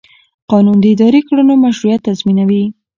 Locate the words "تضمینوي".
2.07-2.63